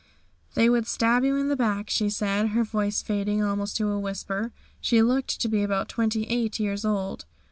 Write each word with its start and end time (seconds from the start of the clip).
"They 0.55 0.67
would 0.67 0.87
stab 0.87 1.23
you 1.23 1.35
in 1.35 1.47
the 1.49 1.55
back," 1.55 1.87
she 1.91 2.09
said, 2.09 2.47
her 2.47 2.63
voice 2.63 3.03
fading 3.03 3.43
almost 3.43 3.77
to 3.77 3.89
a 3.89 3.99
whisper. 3.99 4.51
She 4.79 5.03
looked 5.03 5.39
to 5.39 5.47
be 5.47 5.61
about 5.61 5.89
twenty 5.89 6.23
eight 6.23 6.59
years 6.59 6.83
old. 6.83 7.25